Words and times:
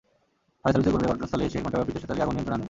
Fire 0.61 0.71
সার্ভিসের 0.73 0.93
কর্মীরা 0.93 1.11
ঘটনাস্থলে 1.13 1.43
এসে 1.47 1.61
ঘণ্টাব্যাপী 1.65 1.91
চেষ্টা 1.95 2.09
চালিয়ে 2.09 2.25
আগুন 2.25 2.33
নিয়ন্ত্রণে 2.35 2.55
আনেন। 2.57 2.59